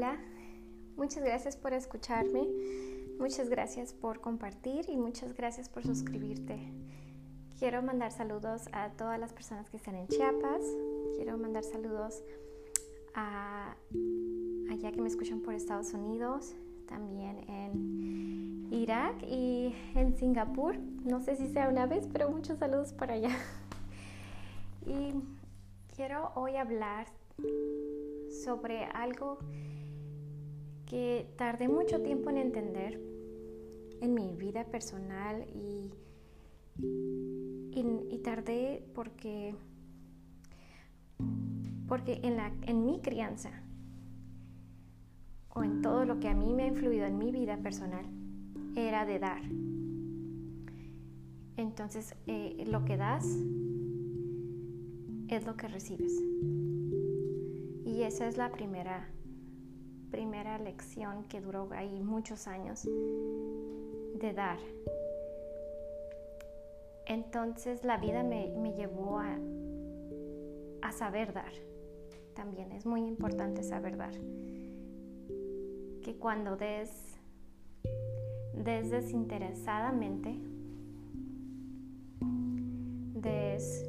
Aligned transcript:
Hola, 0.00 0.16
muchas 0.96 1.22
gracias 1.22 1.58
por 1.58 1.74
escucharme, 1.74 2.48
muchas 3.18 3.50
gracias 3.50 3.92
por 3.92 4.22
compartir 4.22 4.88
y 4.88 4.96
muchas 4.96 5.34
gracias 5.34 5.68
por 5.68 5.82
suscribirte. 5.84 6.58
Quiero 7.58 7.82
mandar 7.82 8.10
saludos 8.10 8.62
a 8.72 8.88
todas 8.92 9.20
las 9.20 9.34
personas 9.34 9.68
que 9.68 9.76
están 9.76 9.96
en 9.96 10.08
Chiapas, 10.08 10.62
quiero 11.16 11.36
mandar 11.36 11.64
saludos 11.64 12.22
a 13.14 13.76
allá 14.70 14.90
que 14.90 15.02
me 15.02 15.08
escuchan 15.08 15.42
por 15.42 15.52
Estados 15.52 15.92
Unidos, 15.92 16.54
también 16.88 17.44
en 17.50 18.68
Irak 18.72 19.22
y 19.24 19.74
en 19.96 20.16
Singapur. 20.16 20.78
No 20.78 21.20
sé 21.20 21.36
si 21.36 21.46
sea 21.48 21.68
una 21.68 21.84
vez, 21.84 22.08
pero 22.10 22.30
muchos 22.30 22.58
saludos 22.58 22.94
para 22.94 23.12
allá. 23.12 23.36
Y 24.86 25.12
quiero 25.94 26.32
hoy 26.36 26.56
hablar 26.56 27.06
sobre 28.30 28.84
algo 28.86 29.38
que 30.90 31.24
tardé 31.36 31.68
mucho 31.68 32.02
tiempo 32.02 32.30
en 32.30 32.36
entender 32.36 33.00
en 34.00 34.12
mi 34.12 34.34
vida 34.34 34.64
personal 34.64 35.46
y, 35.54 35.92
y, 36.80 38.18
tardé 38.24 38.82
porque, 38.92 39.54
porque 41.86 42.18
en, 42.24 42.36
la, 42.36 42.52
en 42.62 42.84
mi 42.84 43.00
crianza 43.00 43.52
o 45.50 45.62
en 45.62 45.80
todo 45.80 46.04
lo 46.04 46.18
que 46.18 46.26
a 46.26 46.34
mí 46.34 46.52
me 46.52 46.64
ha 46.64 46.66
influido 46.66 47.06
en 47.06 47.18
mi 47.18 47.30
vida 47.30 47.56
personal 47.58 48.04
era 48.74 49.06
de 49.06 49.20
dar. 49.20 49.42
Entonces, 51.56 52.16
eh, 52.26 52.64
lo 52.66 52.84
que 52.84 52.96
das 52.96 53.24
es 55.28 55.46
lo 55.46 55.56
que 55.56 55.68
recibes. 55.68 56.20
Y 57.84 58.02
esa 58.02 58.26
es 58.26 58.36
la 58.36 58.50
primera, 58.50 59.08
primera 60.10 60.58
lección 60.58 61.24
que 61.24 61.40
duró 61.40 61.68
ahí 61.72 62.00
muchos 62.02 62.46
años 62.46 62.84
de 62.84 64.32
dar. 64.34 64.58
Entonces 67.06 67.84
la 67.84 67.98
vida 67.98 68.22
me, 68.22 68.74
llevó 68.74 69.18
a, 69.18 69.38
a 70.82 70.92
saber 70.92 71.32
dar. 71.32 71.52
También 72.34 72.72
es 72.72 72.86
muy 72.86 73.06
importante 73.06 73.62
saber 73.62 73.96
dar. 73.96 74.14
Que 76.02 76.16
cuando 76.18 76.56
des, 76.56 77.18
des 78.54 78.90
desinteresadamente, 78.90 80.40
des 83.14 83.86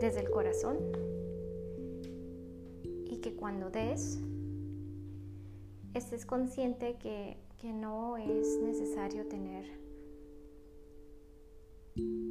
desde 0.00 0.20
el 0.20 0.30
corazón 0.30 0.78
que 3.20 3.34
cuando 3.34 3.70
des 3.70 4.20
estés 5.94 6.24
consciente 6.24 6.96
que, 6.98 7.36
que 7.58 7.72
no 7.72 8.16
es 8.16 8.58
necesario 8.62 9.26
tener 9.26 9.80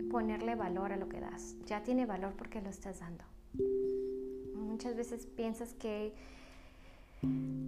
ponerle 0.09 0.55
valor 0.55 0.91
a 0.91 0.97
lo 0.97 1.07
que 1.07 1.19
das. 1.19 1.55
Ya 1.65 1.83
tiene 1.83 2.05
valor 2.05 2.33
porque 2.35 2.61
lo 2.61 2.69
estás 2.69 2.99
dando. 2.99 3.23
Muchas 4.55 4.95
veces 4.95 5.25
piensas 5.25 5.73
que 5.73 6.13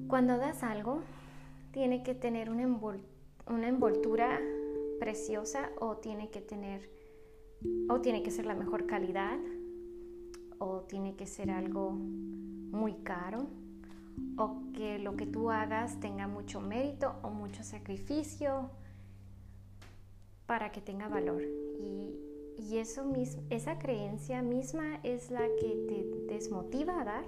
cuando 0.08 0.38
das 0.38 0.64
algo 0.64 1.02
tiene 1.72 2.04
que 2.04 2.16
tener 2.16 2.50
una, 2.50 2.68
una 3.48 3.68
envoltura 3.68 4.40
preciosa 5.00 5.72
o 5.80 5.98
tiene 5.98 6.30
que 6.30 6.42
tener 6.42 6.90
o 7.90 8.02
tiene 8.02 8.24
que 8.24 8.32
ser 8.32 8.46
la 8.46 8.56
mejor 8.56 8.88
calidad 8.88 9.38
o 10.58 10.82
tiene 10.82 11.16
que 11.16 11.28
ser 11.28 11.52
algo 11.52 11.98
muy 12.72 12.94
caro 13.04 13.48
o 14.38 14.64
que 14.74 15.00
lo 15.00 15.16
que 15.16 15.26
tú 15.26 15.52
hagas 15.52 16.00
tenga 16.00 16.28
mucho 16.28 16.62
mérito 16.62 17.16
o 17.22 17.30
mucho 17.30 17.64
sacrificio 17.64 18.70
para 20.46 20.72
que 20.72 20.82
tenga 20.82 21.08
valor. 21.08 21.42
Y, 21.80 22.18
eso 22.74 23.04
esa 23.50 23.80
creencia 23.80 24.42
misma 24.42 25.00
es 25.04 25.30
la 25.30 25.42
que 25.60 25.86
te 25.90 26.34
desmotiva 26.34 27.02
a 27.02 27.04
dar, 27.04 27.26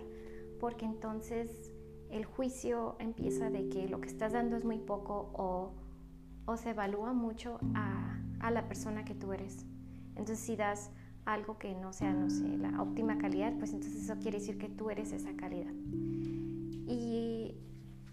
porque 0.59 0.85
entonces 0.85 1.71
el 2.09 2.23
juicio 2.23 2.95
empieza 2.99 3.49
de 3.49 3.67
que 3.67 3.89
lo 3.89 3.99
que 3.99 4.07
estás 4.07 4.31
dando 4.31 4.55
es 4.55 4.63
muy 4.63 4.77
poco 4.77 5.31
o, 5.33 6.55
se 6.55 6.69
evalúa 6.69 7.11
mucho 7.11 7.59
a, 7.73 8.21
a 8.39 8.51
la 8.51 8.67
persona 8.69 9.03
que 9.03 9.15
tú 9.15 9.33
eres. 9.33 9.65
Entonces 10.15 10.39
si 10.39 10.55
das 10.55 10.91
algo 11.25 11.57
que 11.57 11.73
no 11.73 11.93
sea, 11.93 12.13
no 12.13 12.29
sé, 12.29 12.57
la 12.57 12.81
óptima 12.81 13.17
calidad, 13.17 13.53
pues 13.57 13.71
entonces 13.73 14.03
eso 14.03 14.15
quiere 14.21 14.39
decir 14.39 14.57
que 14.57 14.69
tú 14.69 14.89
eres 14.89 15.11
esa 15.11 15.33
calidad. 15.35 15.73
Y 16.87 17.55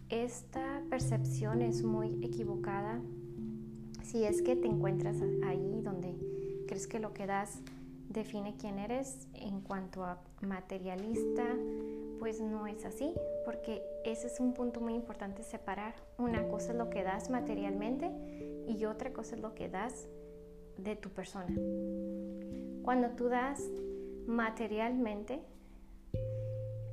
esta 0.08 0.82
percepción 0.88 1.62
es 1.62 1.82
muy 1.82 2.24
equivocada 2.24 3.00
si 4.02 4.24
es 4.24 4.42
que 4.42 4.56
te 4.56 4.66
encuentras 4.66 5.16
ahí 5.44 5.80
donde 5.82 6.14
crees 6.66 6.86
que 6.86 6.98
lo 6.98 7.12
que 7.12 7.26
das 7.26 7.60
define 8.08 8.56
quién 8.56 8.78
eres 8.78 9.28
en 9.34 9.60
cuanto 9.60 10.04
a 10.04 10.20
materialista, 10.40 11.44
pues 12.18 12.40
no 12.40 12.66
es 12.66 12.84
así, 12.84 13.14
porque 13.44 13.82
ese 14.04 14.26
es 14.26 14.40
un 14.40 14.52
punto 14.52 14.80
muy 14.80 14.94
importante 14.94 15.42
separar. 15.42 15.94
Una 16.18 16.46
cosa 16.48 16.72
es 16.72 16.78
lo 16.78 16.90
que 16.90 17.04
das 17.04 17.30
materialmente 17.30 18.10
y 18.68 18.84
otra 18.84 19.12
cosa 19.12 19.36
es 19.36 19.40
lo 19.40 19.54
que 19.54 19.68
das 19.68 20.08
de 20.76 20.96
tu 20.96 21.10
persona. 21.10 21.54
Cuando 22.82 23.10
tú 23.10 23.28
das 23.28 23.60
materialmente, 24.26 25.42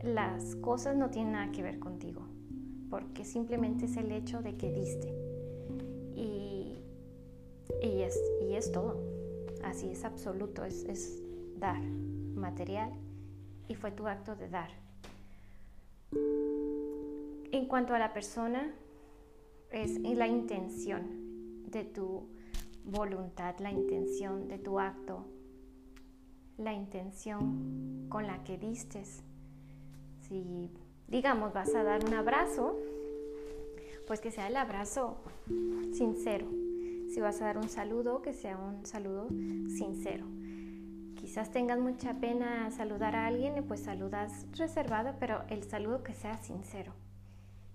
las 0.01 0.55
cosas 0.57 0.95
no 0.95 1.09
tienen 1.09 1.33
nada 1.33 1.51
que 1.51 1.63
ver 1.63 1.79
contigo, 1.79 2.21
porque 2.89 3.23
simplemente 3.23 3.85
es 3.85 3.97
el 3.97 4.11
hecho 4.11 4.41
de 4.41 4.55
que 4.55 4.71
diste. 4.71 5.13
Y, 6.15 6.83
y, 7.81 8.01
es, 8.01 8.19
y 8.41 8.53
es 8.53 8.71
todo, 8.71 8.99
así 9.63 9.89
es 9.89 10.03
absoluto, 10.03 10.65
es, 10.65 10.83
es 10.85 11.23
dar 11.57 11.81
material 11.81 12.91
y 13.67 13.75
fue 13.75 13.91
tu 13.91 14.07
acto 14.07 14.35
de 14.35 14.49
dar. 14.49 14.69
En 17.51 17.65
cuanto 17.67 17.93
a 17.93 17.99
la 17.99 18.13
persona, 18.13 18.73
es 19.71 19.99
la 19.99 20.27
intención 20.27 21.63
de 21.69 21.83
tu 21.83 22.27
voluntad, 22.85 23.57
la 23.59 23.71
intención 23.71 24.47
de 24.47 24.57
tu 24.57 24.79
acto 24.79 25.25
la 26.57 26.73
intención 26.73 28.07
con 28.09 28.27
la 28.27 28.43
que 28.43 28.57
distes. 28.57 29.23
Si, 30.27 30.71
digamos, 31.07 31.53
vas 31.53 31.73
a 31.75 31.83
dar 31.83 32.03
un 32.03 32.13
abrazo, 32.13 32.77
pues 34.07 34.19
que 34.19 34.31
sea 34.31 34.47
el 34.47 34.57
abrazo 34.57 35.17
sincero. 35.93 36.47
Si 37.09 37.19
vas 37.21 37.41
a 37.41 37.45
dar 37.45 37.57
un 37.57 37.69
saludo, 37.69 38.21
que 38.21 38.33
sea 38.33 38.57
un 38.57 38.85
saludo 38.85 39.27
sincero. 39.77 40.25
Quizás 41.15 41.51
tengas 41.51 41.79
mucha 41.79 42.13
pena 42.15 42.69
saludar 42.71 43.15
a 43.15 43.27
alguien, 43.27 43.63
pues 43.65 43.81
saludas 43.81 44.45
reservado, 44.53 45.15
pero 45.19 45.43
el 45.49 45.63
saludo 45.63 46.03
que 46.03 46.13
sea 46.13 46.37
sincero. 46.37 46.93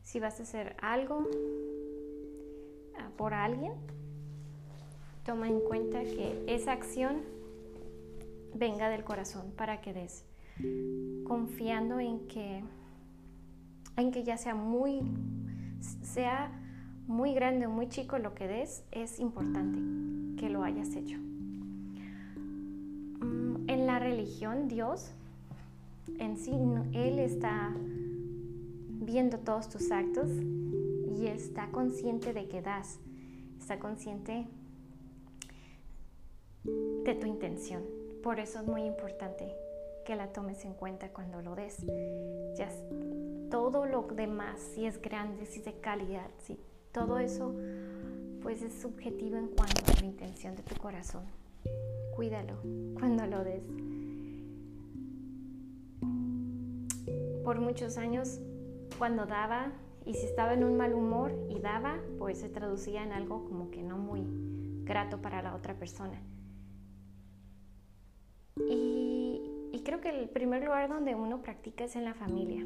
Si 0.03 0.21
vas 0.21 0.41
a 0.41 0.43
hacer 0.43 0.77
algo 0.81 1.27
ah, 2.99 3.11
por 3.17 3.35
alguien, 3.35 3.73
toma 5.25 5.49
en 5.49 5.61
cuenta 5.61 6.03
que 6.03 6.45
esa 6.47 6.73
acción 6.73 7.23
venga 8.55 8.89
del 8.89 9.05
corazón 9.05 9.53
para 9.57 9.81
que 9.81 9.93
des, 9.93 10.25
confiando 11.25 12.01
en 12.01 12.27
que, 12.29 12.63
en 13.97 14.13
que 14.13 14.25
ya 14.25 14.37
sea 14.37 14.55
muy, 14.55 15.03
sea 16.03 16.51
muy 17.07 17.35
grande 17.35 17.67
o 17.67 17.71
muy 17.71 17.89
chico 17.89 18.19
lo 18.19 18.35
que 18.35 18.47
des, 18.47 18.85
es 18.91 19.19
importante 19.19 19.79
que 20.41 20.51
lo 20.51 20.63
hayas 20.63 20.95
hecho. 20.95 21.19
Mm, 23.21 23.69
en 23.69 23.87
la 23.87 23.99
religión, 23.99 24.69
Dios 24.69 25.13
en 26.19 26.37
sí, 26.37 26.53
Él 26.93 27.19
está 27.19 27.73
viendo 27.77 29.39
todos 29.39 29.69
tus 29.69 29.91
actos 29.91 30.29
y 30.31 31.27
está 31.27 31.69
consciente 31.69 32.33
de 32.33 32.49
que 32.49 32.63
das, 32.63 32.99
está 33.59 33.79
consciente 33.79 34.47
de 36.65 37.15
tu 37.15 37.27
intención. 37.27 37.83
Por 38.23 38.39
eso 38.39 38.61
es 38.61 38.67
muy 38.67 38.83
importante 38.83 39.53
que 40.05 40.15
la 40.15 40.29
tomes 40.29 40.65
en 40.65 40.75
cuenta 40.75 41.09
cuando 41.09 41.43
lo 41.43 41.57
des. 41.57 41.79
Ya 42.57 42.69
todo 43.51 43.85
lo 43.85 44.03
demás, 44.03 44.61
si 44.61 44.87
es 44.87 45.03
grande, 45.03 45.45
si 45.45 45.59
es 45.59 45.65
de 45.65 45.75
calidad, 45.81 46.31
si 46.39 46.59
todo 46.93 47.19
eso, 47.19 47.55
pues 48.41 48.63
es 48.63 48.81
subjetivo 48.81 49.37
en 49.37 49.49
cuanto 49.49 49.83
a 49.91 50.01
la 50.01 50.07
intención 50.07 50.55
de 50.55 50.63
tu 50.63 50.77
corazón. 50.77 51.25
Cuídalo 52.15 52.59
cuando 52.95 53.27
lo 53.27 53.43
des. 53.43 53.65
Por 57.45 57.61
muchos 57.61 57.99
años, 57.99 58.41
cuando 58.99 59.27
daba, 59.27 59.73
y 60.05 60.15
si 60.15 60.27
estaba 60.27 60.55
en 60.55 60.63
un 60.63 60.77
mal 60.77 60.95
humor 60.95 61.33
y 61.49 61.59
daba, 61.59 61.99
pues 62.19 62.39
se 62.39 62.49
traducía 62.49 63.03
en 63.03 63.13
algo 63.13 63.45
como 63.45 63.71
que 63.71 63.83
no 63.83 63.99
muy 63.99 64.23
grato 64.85 65.21
para 65.21 65.43
la 65.43 65.55
otra 65.57 65.75
persona. 65.75 66.21
Creo 69.85 70.01
que 70.01 70.11
el 70.11 70.29
primer 70.29 70.65
lugar 70.65 70.89
donde 70.89 71.15
uno 71.15 71.43
practica 71.43 71.85
es 71.85 71.97
en 71.97 72.05
la 72.05 72.15
familia. 72.15 72.65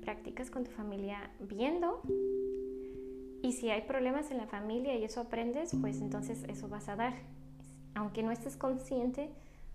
practicas 0.00 0.50
con 0.50 0.64
tu 0.64 0.70
familia 0.70 1.30
viendo 1.38 2.02
y 3.42 3.52
si 3.52 3.70
hay 3.70 3.82
problemas 3.82 4.30
en 4.30 4.38
la 4.38 4.46
familia 4.46 4.96
y 4.96 5.04
eso 5.04 5.20
aprendes, 5.20 5.72
pues 5.80 6.00
entonces 6.00 6.44
eso 6.48 6.68
vas 6.68 6.88
a 6.88 6.96
dar. 6.96 7.14
Aunque 7.94 8.22
no 8.22 8.30
estés 8.30 8.56
consciente 8.56 9.30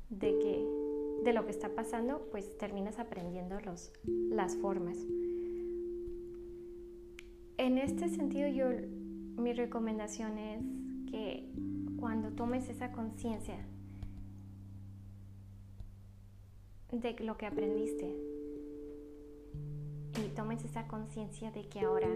de 0.09 0.37
que 0.37 0.85
de 1.23 1.33
lo 1.33 1.45
que 1.45 1.51
está 1.51 1.69
pasando, 1.69 2.27
pues 2.31 2.57
terminas 2.57 2.99
aprendiendo 2.99 3.59
los, 3.61 3.91
las 4.05 4.55
formas. 4.57 4.97
En 7.57 7.77
este 7.77 8.09
sentido, 8.09 8.47
yo 8.49 8.67
mi 9.41 9.53
recomendación 9.53 10.37
es 10.37 10.61
que 11.09 11.49
cuando 11.97 12.31
tomes 12.31 12.69
esa 12.69 12.91
conciencia 12.91 13.65
de 17.01 17.15
lo 17.19 17.37
que 17.37 17.45
aprendiste 17.45 18.15
y 20.23 20.29
tomes 20.29 20.63
esa 20.63 20.87
conciencia 20.87 21.51
de 21.51 21.67
que 21.67 21.81
ahora 21.81 22.09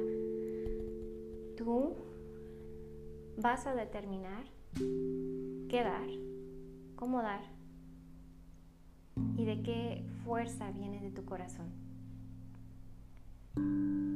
tú 1.57 1.95
vas 3.37 3.67
a 3.67 3.75
determinar 3.75 4.45
qué 4.75 5.83
dar, 5.83 6.07
cómo 6.95 7.21
dar 7.21 7.41
y 9.37 9.45
de 9.45 9.61
qué 9.63 10.03
fuerza 10.23 10.71
viene 10.71 11.01
de 11.01 11.11
tu 11.11 11.25
corazón. 11.25 11.67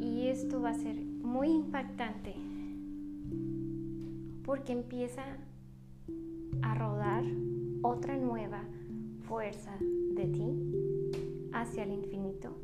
Y 0.01 0.27
esto 0.27 0.61
va 0.61 0.69
a 0.69 0.73
ser 0.75 0.95
muy 0.95 1.49
impactante 1.49 2.35
porque 4.45 4.71
empieza 4.71 5.23
a 6.61 6.75
rodar 6.75 7.23
otra 7.81 8.17
nueva 8.17 8.63
fuerza 9.23 9.75
de 9.79 10.25
ti 10.27 11.51
hacia 11.53 11.83
el 11.83 11.91
infinito 11.91 12.55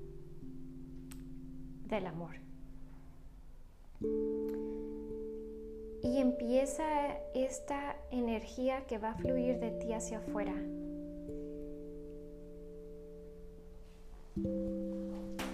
del 1.88 2.06
amor. 2.08 2.36
Y 6.02 6.18
empieza 6.18 6.86
esta 7.36 7.96
energía 8.12 8.86
que 8.88 8.98
va 8.98 9.12
a 9.12 9.16
fluir 9.16 9.60
de 9.60 9.72
ti 9.72 9.94
hacia 9.94 10.20
afuera. 10.20 10.56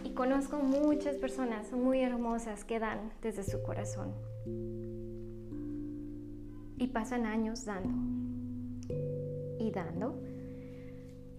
Y 0.04 0.12
conozco 0.14 0.58
muchas 0.58 1.16
personas 1.16 1.72
muy 1.72 2.02
hermosas 2.02 2.64
que 2.64 2.80
dan 2.80 3.12
desde 3.22 3.44
su 3.44 3.64
corazón. 3.64 4.14
Y 6.78 6.88
pasan 6.88 7.26
años 7.26 7.66
dando. 7.66 7.94
Y 9.60 9.72
dando. 9.72 10.35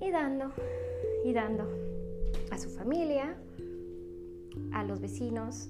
Y 0.01 0.11
dando. 0.11 0.53
Y 1.25 1.33
dando. 1.33 1.65
A 2.51 2.59
su 2.59 2.71
familia. 2.71 3.37
A 4.73 4.85
los 4.85 5.01
vecinos. 5.01 5.69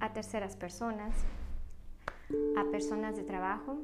A 0.00 0.12
terceras 0.12 0.56
personas 0.56 1.14
a 2.56 2.64
personas 2.70 3.16
de 3.16 3.22
trabajo, 3.22 3.78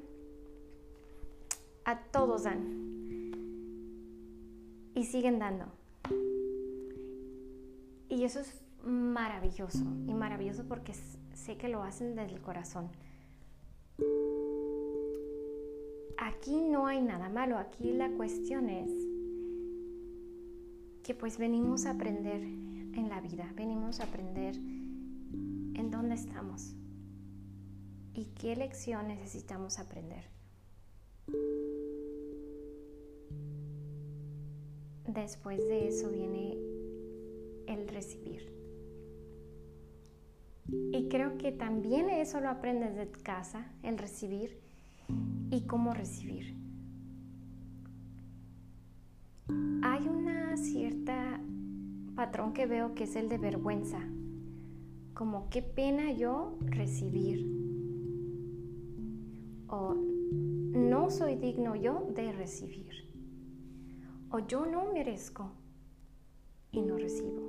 a 1.84 1.98
todos 1.98 2.44
dan. 2.44 2.90
Y 4.94 5.04
siguen 5.04 5.38
dando. 5.38 5.66
Y 8.08 8.24
eso 8.24 8.40
es 8.40 8.60
maravilloso, 8.82 9.84
y 10.06 10.12
maravilloso 10.12 10.64
porque 10.68 10.92
sé 11.34 11.56
que 11.56 11.68
lo 11.68 11.82
hacen 11.82 12.14
desde 12.14 12.34
el 12.34 12.42
corazón. 12.42 12.90
Aquí 16.18 16.60
no 16.60 16.86
hay 16.86 17.00
nada 17.00 17.28
malo, 17.28 17.56
aquí 17.56 17.92
la 17.92 18.10
cuestión 18.10 18.68
es 18.68 18.90
que 21.02 21.14
pues 21.14 21.38
venimos 21.38 21.86
a 21.86 21.92
aprender 21.92 22.42
en 22.42 23.08
la 23.08 23.20
vida, 23.20 23.52
venimos 23.56 24.00
a 24.00 24.04
aprender 24.04 24.54
en 24.56 25.90
dónde 25.90 26.14
estamos 26.14 26.74
y 28.14 28.26
qué 28.38 28.54
lección 28.56 29.08
necesitamos 29.08 29.78
aprender. 29.78 30.24
Después 35.06 35.58
de 35.58 35.88
eso 35.88 36.10
viene 36.10 36.56
el 37.66 37.88
recibir. 37.88 38.52
Y 40.68 41.08
creo 41.08 41.36
que 41.38 41.52
también 41.52 42.08
eso 42.08 42.40
lo 42.40 42.48
aprendes 42.48 42.94
de 42.96 43.10
casa, 43.10 43.72
el 43.82 43.98
recibir 43.98 44.60
y 45.50 45.62
cómo 45.62 45.92
recibir. 45.92 46.61
Una 50.62 50.70
cierta 50.70 51.40
patrón 52.14 52.52
que 52.52 52.66
veo 52.66 52.94
que 52.94 53.04
es 53.04 53.16
el 53.16 53.28
de 53.28 53.38
vergüenza, 53.38 53.98
como 55.12 55.50
qué 55.50 55.60
pena 55.60 56.12
yo 56.12 56.56
recibir 56.60 57.44
o 59.68 59.94
no 59.94 61.10
soy 61.10 61.34
digno 61.34 61.74
yo 61.74 62.06
de 62.14 62.30
recibir, 62.32 63.08
o 64.30 64.38
yo 64.38 64.64
no 64.64 64.92
merezco 64.92 65.50
y 66.70 66.82
no 66.82 66.96
recibo. 66.96 67.42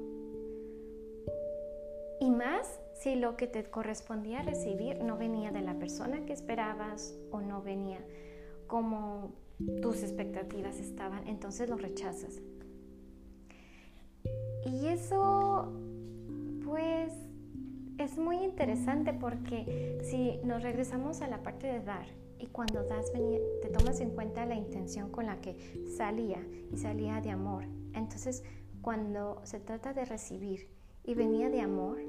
Y 2.20 2.32
más 2.32 2.80
si 2.96 3.16
lo 3.16 3.38
que 3.38 3.46
te 3.46 3.64
correspondía 3.70 4.42
recibir 4.42 5.04
no 5.04 5.18
venía 5.18 5.52
de 5.52 5.62
la 5.62 5.78
persona 5.78 6.26
que 6.26 6.34
esperabas 6.34 7.16
o 7.30 7.42
no 7.42 7.62
venía 7.62 8.04
como 8.66 9.36
tus 9.82 10.02
expectativas 10.02 10.80
estaban, 10.80 11.28
entonces 11.28 11.70
lo 11.70 11.78
rechazas. 11.78 12.42
Y 14.66 14.88
eso, 14.88 15.72
pues, 16.64 17.12
es 17.98 18.18
muy 18.18 18.38
interesante 18.38 19.14
porque 19.14 20.00
si 20.04 20.46
nos 20.46 20.64
regresamos 20.64 21.22
a 21.22 21.28
la 21.28 21.44
parte 21.44 21.68
de 21.68 21.80
dar 21.82 22.06
y 22.40 22.48
cuando 22.48 22.84
das 22.84 23.12
te 23.14 23.70
tomas 23.70 24.00
en 24.00 24.12
cuenta 24.12 24.46
la 24.46 24.56
intención 24.56 25.10
con 25.12 25.28
la 25.28 25.40
que 25.40 25.56
salía 25.98 26.46
y 26.72 26.78
salía 26.78 27.22
de 27.22 27.32
amor, 27.32 27.66
entonces 27.94 28.44
cuando 28.82 29.42
se 29.44 29.60
trata 29.60 29.94
de 29.94 30.06
recibir 30.06 30.68
y 31.04 31.14
venía 31.14 31.50
de 31.50 31.62
amor, 31.62 32.00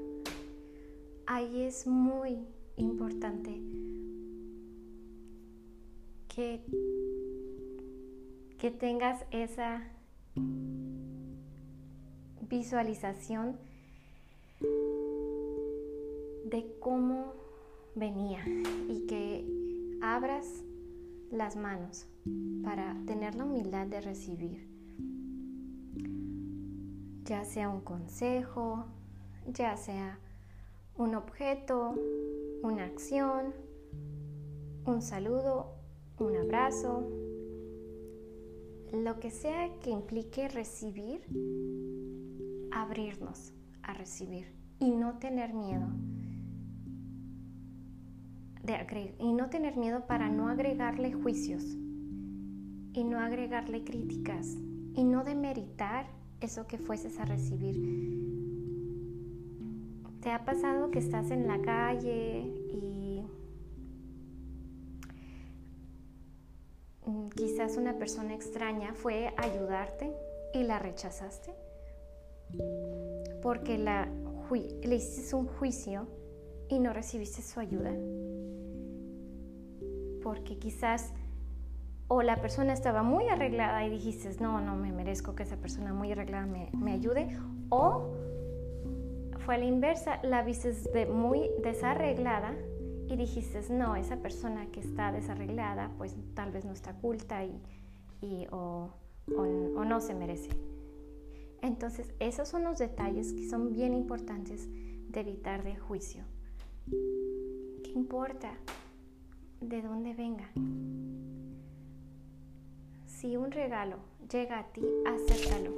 ahí 1.27 1.61
es 1.61 1.87
muy 1.87 2.45
importante 2.75 3.61
que, 6.27 6.61
que 8.57 8.71
tengas 8.71 9.25
esa 9.31 9.83
visualización 12.49 13.57
de 16.45 16.75
cómo 16.79 17.33
venía 17.95 18.43
y 18.87 19.05
que 19.07 19.45
abras 20.01 20.45
las 21.31 21.55
manos 21.55 22.05
para 22.63 22.95
tener 23.05 23.35
la 23.35 23.45
humildad 23.45 23.87
de 23.87 24.01
recibir, 24.01 24.67
ya 27.23 27.43
sea 27.45 27.69
un 27.69 27.81
consejo, 27.81 28.85
ya 29.47 29.75
sea 29.77 30.19
un 30.97 31.15
objeto, 31.15 31.95
una 32.61 32.85
acción, 32.85 33.53
un 34.85 35.01
saludo, 35.01 35.73
un 36.19 36.35
abrazo, 36.35 37.03
lo 38.93 39.19
que 39.19 39.31
sea 39.31 39.77
que 39.79 39.89
implique 39.89 40.47
recibir, 40.47 41.21
abrirnos 42.75 43.53
a 43.83 43.93
recibir 43.93 44.53
y 44.79 44.91
no 44.91 45.17
tener 45.17 45.53
miedo 45.53 45.87
y 49.19 49.31
no 49.31 49.49
tener 49.49 49.77
miedo 49.77 50.07
para 50.07 50.29
no 50.29 50.49
agregarle 50.49 51.13
juicios 51.13 51.63
y 52.93 53.03
no 53.03 53.19
agregarle 53.19 53.83
críticas 53.83 54.57
y 54.93 55.03
no 55.03 55.23
demeritar 55.23 56.07
eso 56.41 56.65
que 56.65 56.77
fueses 56.77 57.19
a 57.19 57.25
recibir. 57.25 57.75
¿Te 60.21 60.31
ha 60.31 60.43
pasado 60.43 60.89
que 60.89 60.99
estás 60.99 61.29
en 61.29 61.47
la 61.47 61.61
calle 61.61 62.41
y 62.71 63.23
quizás 67.35 67.77
una 67.77 67.97
persona 67.97 68.33
extraña 68.33 68.93
fue 68.93 69.27
a 69.37 69.43
ayudarte 69.43 70.11
y 70.53 70.63
la 70.63 70.79
rechazaste? 70.79 71.64
Porque 73.41 73.77
la, 73.77 74.09
le 74.51 74.95
hiciste 74.95 75.35
un 75.35 75.47
juicio 75.47 76.07
y 76.69 76.79
no 76.79 76.93
recibiste 76.93 77.41
su 77.41 77.59
ayuda 77.59 77.91
porque 80.25 80.57
quizás 80.57 81.13
o 82.07 82.23
la 82.23 82.37
persona 82.37 82.73
estaba 82.73 83.03
muy 83.03 83.27
arreglada 83.27 83.85
y 83.85 83.91
dijiste, 83.91 84.27
no, 84.41 84.59
no 84.59 84.75
me 84.75 84.91
merezco 84.91 85.35
que 85.35 85.43
esa 85.43 85.57
persona 85.57 85.93
muy 85.93 86.11
arreglada 86.11 86.47
me, 86.47 86.91
ayude, 86.91 87.37
o 87.69 88.09
fue 89.37 89.55
a 89.55 89.57
la 89.59 89.65
inversa, 89.65 90.19
la 90.23 90.41
viste 90.41 90.73
de 90.73 91.05
muy 91.05 91.51
desarreglada 91.63 92.55
y 93.07 93.15
dijiste, 93.15 93.61
no, 93.69 93.95
esa 93.95 94.17
persona 94.17 94.65
que 94.71 94.79
está 94.79 95.11
desarreglada, 95.11 95.91
pues 95.99 96.15
tal 96.33 96.51
vez 96.51 96.65
no 96.65 96.73
está 96.73 96.93
culta 96.93 97.43
y, 97.43 98.47
o, 98.51 98.89
o 99.37 99.85
no 99.85 100.01
se 100.01 100.15
merece. 100.15 100.49
Entonces, 101.65 102.13
esos 102.19 102.47
son 102.47 102.63
los 102.63 102.77
detalles 102.77 103.33
que 103.33 103.49
son 103.49 103.73
bien 103.73 103.95
importantes 103.95 104.69
de 104.69 105.19
evitar 105.19 105.63
de 105.63 105.75
juicio. 105.75 106.23
¿Qué 107.83 107.91
importa 107.95 108.51
de 109.61 109.81
dónde 109.81 110.13
venga? 110.13 110.47
Si 113.07 113.35
un 113.35 113.49
regalo 113.49 113.97
llega 114.31 114.59
a 114.59 114.67
ti, 114.67 114.83
acéptalo. 115.07 115.71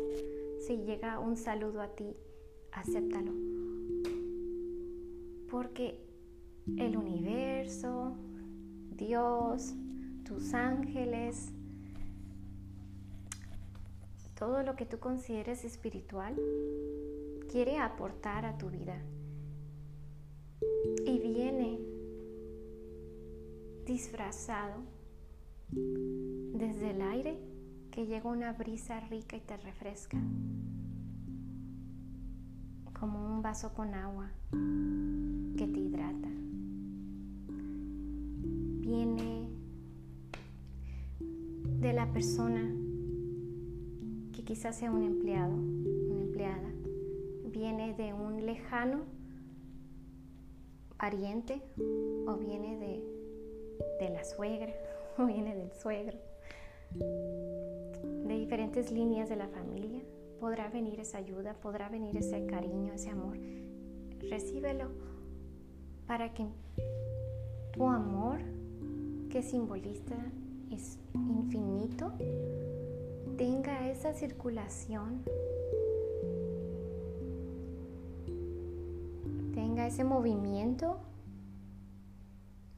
Si 0.60 0.76
llega 0.80 1.20
un 1.20 1.38
saludo 1.38 1.82
a 1.82 1.88
ti, 1.96 2.18
acéptalo. 2.74 3.32
Porque 5.50 6.02
el 6.78 6.98
universo, 6.98 8.14
Dios, 8.92 9.74
tus 10.26 10.54
ángeles, 10.54 11.54
todo 14.38 14.62
lo 14.62 14.76
que 14.76 14.86
tú 14.86 15.00
consideres 15.00 15.66
espiritual, 15.66 16.36
quiere 17.52 17.80
aportar 17.80 18.46
a 18.46 18.58
tu 18.58 18.70
vida. 18.70 19.02
Y 21.06 21.20
viene 21.20 21.80
disfrazado 23.86 24.84
desde 25.70 26.92
el 26.92 27.02
aire 27.02 27.40
que 27.92 28.06
llega 28.06 28.30
una 28.30 28.54
brisa 28.54 29.00
rica 29.00 29.38
y 29.38 29.42
te 29.42 29.58
refresca, 29.58 30.18
como 33.00 33.26
un 33.26 33.42
vaso 33.42 33.74
con 33.74 33.94
agua 33.96 34.30
que 34.52 35.68
te 35.68 35.80
hidrata. 35.80 36.30
Viene 38.82 39.50
de 41.80 41.94
la 41.94 42.12
persona 42.12 42.87
quizás 44.48 44.78
sea 44.78 44.90
un 44.90 45.04
empleado, 45.04 45.54
una 45.54 46.22
empleada, 46.22 46.72
viene 47.52 47.94
de 47.96 48.14
un 48.14 48.46
lejano 48.46 49.02
pariente 50.98 51.62
o 52.26 52.38
viene 52.38 52.78
de, 52.78 53.04
de 54.00 54.10
la 54.10 54.24
suegra 54.24 54.74
o 55.18 55.26
viene 55.26 55.54
del 55.54 55.74
suegro 55.74 56.18
de 56.96 58.38
diferentes 58.38 58.90
líneas 58.90 59.28
de 59.28 59.36
la 59.36 59.50
familia, 59.50 60.02
podrá 60.40 60.70
venir 60.70 61.02
esa 61.02 61.18
ayuda, 61.18 61.54
podrá 61.56 61.90
venir 61.90 62.16
ese 62.16 62.46
cariño, 62.46 62.94
ese 62.94 63.10
amor. 63.10 63.38
Recíbelo 64.30 64.92
para 66.06 66.34
que 66.34 66.48
tu 67.74 67.86
amor, 67.86 68.40
que 69.30 69.44
simboliza 69.44 70.16
es 70.72 70.98
infinito, 71.14 72.14
tenga 73.38 73.88
esa 73.88 74.14
circulación, 74.14 75.24
tenga 79.54 79.86
ese 79.86 80.04
movimiento 80.04 80.98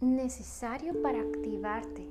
necesario 0.01 1.01
para 1.01 1.21
activarte 1.21 2.07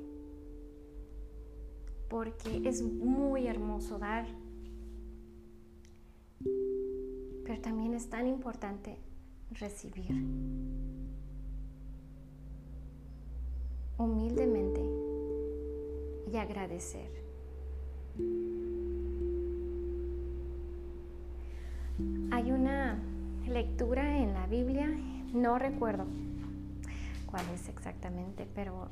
porque 2.09 2.67
es 2.67 2.81
muy 2.81 3.45
hermoso 3.45 3.99
dar, 3.99 4.25
pero 7.43 7.61
también 7.61 7.93
es 7.93 8.09
tan 8.09 8.25
importante 8.25 8.97
recibir 9.51 10.11
humildemente 13.97 14.81
y 16.31 16.37
agradecer. 16.37 17.28
Hay 22.31 22.51
una 22.51 22.97
lectura 23.47 24.19
en 24.19 24.33
la 24.33 24.47
Biblia, 24.47 24.87
no 25.33 25.59
recuerdo 25.59 26.05
cuál 27.25 27.43
es 27.53 27.67
exactamente, 27.67 28.47
pero 28.55 28.89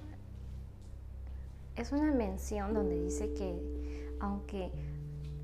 es 1.75 1.91
una 1.91 2.11
mención 2.11 2.73
donde 2.73 3.01
dice 3.01 3.33
que 3.33 4.15
aunque 4.19 4.71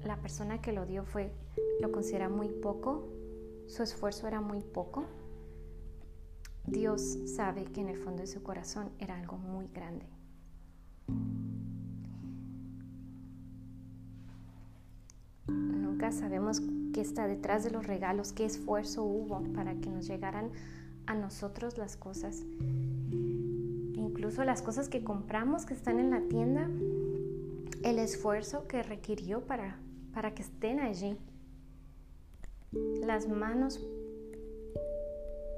la 0.04 0.18
persona 0.18 0.62
que 0.62 0.74
lo 0.74 0.86
dio 0.86 1.06
fue 1.06 1.32
lo 1.80 1.92
considera 1.92 2.28
muy 2.28 2.50
poco, 2.50 3.08
su 3.68 3.84
esfuerzo 3.84 4.28
era 4.28 4.42
muy 4.42 4.62
poco, 4.62 5.06
Dios 6.66 7.18
sabe 7.26 7.66
que 7.66 7.82
en 7.82 7.90
el 7.90 7.98
fondo 7.98 8.22
de 8.22 8.28
su 8.28 8.42
corazón 8.42 8.90
era 9.00 9.18
algo 9.18 9.38
muy 9.38 9.68
grande. 9.68 10.06
Sabemos 16.12 16.62
qué 16.94 17.02
está 17.02 17.28
detrás 17.28 17.64
de 17.64 17.72
los 17.72 17.88
regalos, 17.88 18.34
qué 18.34 18.46
esfuerzo 18.46 19.04
hubo 19.04 19.42
para 19.54 19.76
que 19.76 19.90
nos 19.90 20.08
llegaran 20.08 20.52
a 21.06 21.16
nosotros 21.16 21.78
las 21.78 21.98
cosas 21.98 22.44
incluso 24.24 24.46
las 24.46 24.62
cosas 24.62 24.88
que 24.88 25.04
compramos 25.04 25.66
que 25.66 25.74
están 25.74 26.00
en 26.00 26.12
la 26.12 26.22
tienda, 26.22 26.70
el 27.84 28.00
esfuerzo 28.00 28.68
que 28.70 28.82
requirió 28.82 29.42
para, 29.42 29.80
para 30.14 30.34
que 30.34 30.44
estén 30.44 30.80
allí, 30.80 31.18
las 32.72 33.28
manos 33.28 33.86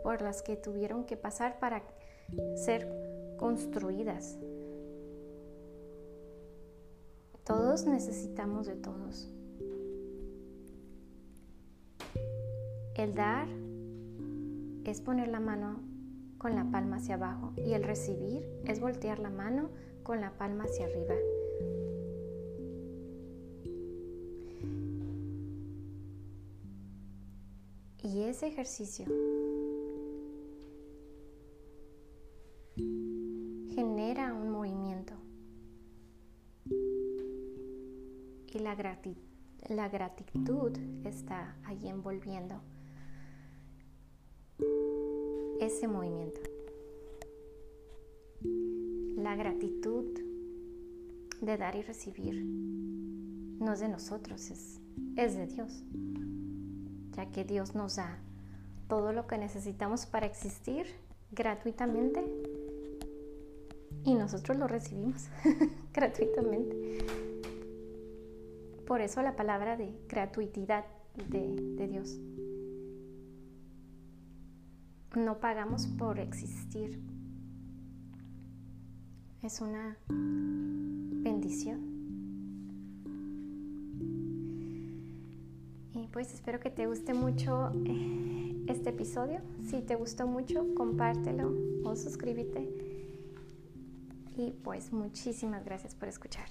por 0.02 0.24
las 0.24 0.42
que 0.42 0.56
tuvieron 0.56 1.04
que 1.04 1.16
pasar 1.16 1.60
para 1.60 1.84
ser 2.56 3.36
construidas. 3.38 4.38
Todos 7.44 7.86
necesitamos 7.86 8.66
de 8.66 8.76
todos. 8.78 9.30
El 12.96 13.14
dar 13.14 13.48
es 14.86 15.02
poner 15.02 15.28
la 15.28 15.40
mano 15.40 15.82
con 16.38 16.56
la 16.56 16.72
palma 16.72 16.98
hacia 16.98 17.16
abajo 17.16 17.54
y 17.58 17.74
el 17.74 17.84
recibir 17.84 18.48
es 18.66 18.80
voltear 18.80 19.20
la 19.20 19.30
mano 19.30 19.70
con 20.04 20.22
la 20.22 20.38
palma 20.38 20.64
hacia 20.64 20.86
arriba. 20.86 21.16
Y 28.02 28.22
ese 28.24 28.48
ejercicio 28.48 29.06
genera 33.76 34.34
un 34.34 34.52
movimiento 34.52 35.16
y 38.56 38.60
la, 38.60 39.90
gratitud 39.90 40.72
está 41.04 41.58
ahí 41.66 41.90
envolviendo 41.90 42.62
ese 45.60 45.88
movimiento. 45.88 46.42
La 49.18 49.36
gratitud 49.36 50.06
de 51.42 51.58
dar 51.58 51.76
y 51.76 51.82
recibir 51.82 52.44
no 52.44 53.74
es 53.74 53.80
de 53.80 53.88
nosotros, 53.88 54.52
es, 54.52 54.80
es 55.16 55.36
de 55.36 55.48
Dios, 55.48 55.84
ya 57.12 57.32
que 57.32 57.44
Dios 57.44 57.76
nos 57.76 57.96
da 57.96 58.20
todo 58.88 59.14
lo 59.14 59.28
que 59.28 59.38
necesitamos 59.38 60.06
para 60.06 60.26
existir 60.26 60.86
gratuitamente 61.32 62.24
y 64.04 64.14
nosotros 64.14 64.58
lo 64.58 64.68
recibimos 64.68 65.28
gratuitamente. 65.94 67.06
Por 68.86 69.02
eso 69.02 69.22
la 69.24 69.36
palabra 69.36 69.78
de 69.78 69.92
gratuitidad 70.08 70.86
de, 71.30 71.56
de 71.56 71.88
Dios 71.88 72.20
no 75.16 75.40
pagamos 75.40 75.88
por 75.88 76.20
existir. 76.20 77.00
Es 79.42 79.62
una 79.62 79.98
bendición. 80.10 81.96
Y 85.94 86.08
pues 86.08 86.34
espero 86.34 86.60
que 86.60 86.70
te 86.70 86.88
guste 86.88 87.14
mucho 87.14 87.72
eh, 87.86 88.64
este 88.68 88.90
episodio. 88.90 89.40
Si 89.64 89.82
te 89.82 89.96
gustó 89.96 90.28
mucho, 90.28 90.74
compártelo 90.76 91.54
o 91.84 91.96
suscríbete. 91.96 92.70
Y 94.38 94.52
pues 94.64 94.92
muchísimas 94.92 95.64
gracias 95.64 95.96
por 95.96 96.10
escuchar. 96.10 96.50